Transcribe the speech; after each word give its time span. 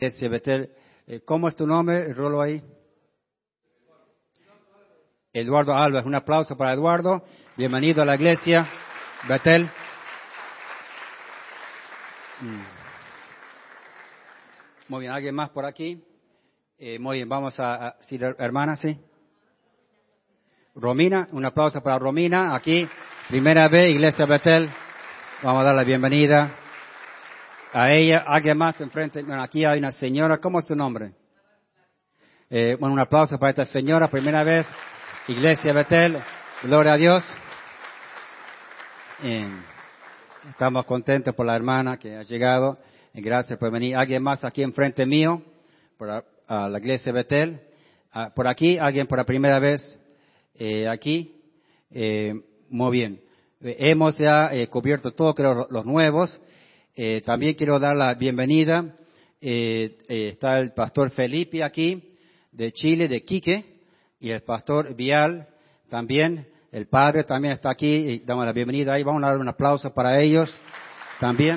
Iglesia. 0.00 0.68
Eh, 1.08 1.22
¿Cómo 1.24 1.48
es 1.48 1.56
tu 1.56 1.66
nombre? 1.66 2.14
Rolo 2.14 2.40
ahí. 2.40 2.62
Eduardo 5.32 5.74
Alves. 5.74 6.04
Un 6.04 6.14
aplauso 6.14 6.56
para 6.56 6.72
Eduardo. 6.72 7.24
Bienvenido 7.56 8.02
a 8.02 8.04
la 8.04 8.14
iglesia 8.14 8.68
Betel. 9.28 9.68
Mm. 12.40 12.62
Muy 14.86 15.00
bien, 15.00 15.12
¿alguien 15.12 15.34
más 15.34 15.50
por 15.50 15.66
aquí? 15.66 16.00
Eh, 16.78 17.00
muy 17.00 17.16
bien, 17.16 17.28
vamos 17.28 17.58
a, 17.58 17.88
a 17.88 17.96
hermana, 18.38 18.76
sí. 18.76 18.96
Romina, 20.76 21.26
un 21.32 21.44
aplauso 21.44 21.82
para 21.82 21.98
Romina, 21.98 22.54
aquí, 22.54 22.88
primera 23.26 23.66
vez, 23.66 23.90
Iglesia 23.90 24.26
Betel. 24.26 24.70
Vamos 25.42 25.62
a 25.62 25.64
dar 25.64 25.74
la 25.74 25.82
bienvenida 25.82 26.67
a 27.72 27.92
ella. 27.92 28.24
¿Alguien 28.26 28.58
más 28.58 28.80
enfrente? 28.80 29.22
Bueno, 29.22 29.42
aquí 29.42 29.64
hay 29.64 29.78
una 29.78 29.92
señora, 29.92 30.38
¿cómo 30.38 30.60
es 30.60 30.66
su 30.66 30.74
nombre? 30.74 31.12
Eh, 32.50 32.76
bueno, 32.78 32.94
un 32.94 33.00
aplauso 33.00 33.38
para 33.38 33.50
esta 33.50 33.64
señora, 33.66 34.08
primera 34.08 34.42
vez, 34.44 34.66
Iglesia 35.28 35.72
Betel. 35.72 36.18
Gloria 36.62 36.94
a 36.94 36.96
Dios. 36.96 37.24
Eh, 39.22 39.48
estamos 40.50 40.84
contentos 40.86 41.34
por 41.34 41.46
la 41.46 41.56
hermana 41.56 41.98
que 41.98 42.16
ha 42.16 42.22
llegado. 42.22 42.78
Y 43.12 43.20
gracias 43.20 43.58
por 43.58 43.70
venir. 43.70 43.96
¿Alguien 43.96 44.22
más 44.22 44.44
aquí 44.44 44.62
enfrente 44.62 45.04
mío? 45.06 45.42
Por 45.96 46.10
a, 46.10 46.24
a 46.46 46.68
la 46.68 46.78
Iglesia 46.78 47.12
Betel. 47.12 47.60
Ah, 48.10 48.32
por 48.34 48.48
aquí, 48.48 48.78
alguien 48.78 49.06
por 49.06 49.18
la 49.18 49.24
primera 49.24 49.58
vez 49.58 49.98
eh, 50.54 50.88
aquí. 50.88 51.36
Eh, 51.90 52.34
muy 52.68 52.90
bien. 52.90 53.20
Eh, 53.60 53.76
hemos 53.78 54.16
ya 54.18 54.50
cubierto 54.70 55.12
todo, 55.12 55.34
creo, 55.34 55.66
los 55.70 55.84
nuevos. 55.84 56.40
También 57.24 57.54
quiero 57.54 57.78
dar 57.78 57.94
la 57.94 58.14
bienvenida. 58.14 58.96
está 59.40 60.58
el 60.58 60.72
pastor 60.72 61.10
Felipe 61.10 61.62
aquí, 61.62 62.16
de 62.50 62.72
Chile, 62.72 63.06
de 63.06 63.24
Quique, 63.24 63.64
y 64.18 64.30
el 64.30 64.42
pastor 64.42 64.96
Vial 64.96 65.46
también. 65.88 66.48
El 66.72 66.88
padre 66.88 67.22
también 67.22 67.54
está 67.54 67.70
aquí 67.70 67.86
y 67.86 68.18
damos 68.20 68.44
la 68.44 68.52
bienvenida 68.52 68.94
ahí. 68.94 69.04
Vamos 69.04 69.22
a 69.22 69.28
dar 69.28 69.38
un 69.38 69.48
aplauso 69.48 69.94
para 69.94 70.20
ellos 70.20 70.52
también. 71.20 71.56